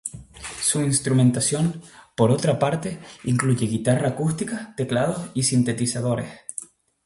Su 0.59 0.81
instrumentación, 0.81 1.79
por 2.15 2.31
otra 2.31 2.57
parte, 2.57 2.97
incluye 3.25 3.67
Guitarra 3.67 4.07
acústica, 4.09 4.73
teclados 4.75 5.29
y 5.35 5.43
sintetizadores. 5.43 6.39